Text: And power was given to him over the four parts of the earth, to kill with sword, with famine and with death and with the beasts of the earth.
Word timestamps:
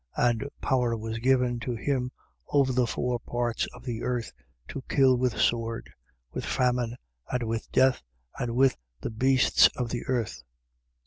And 0.17 0.43
power 0.61 0.97
was 0.97 1.19
given 1.19 1.59
to 1.59 1.75
him 1.75 2.09
over 2.49 2.73
the 2.73 2.87
four 2.87 3.19
parts 3.19 3.67
of 3.75 3.83
the 3.85 4.01
earth, 4.01 4.31
to 4.69 4.81
kill 4.89 5.15
with 5.15 5.37
sword, 5.37 5.91
with 6.33 6.43
famine 6.43 6.95
and 7.31 7.43
with 7.43 7.71
death 7.71 8.01
and 8.39 8.55
with 8.55 8.75
the 9.01 9.11
beasts 9.11 9.69
of 9.75 9.89
the 9.89 10.03
earth. 10.07 10.41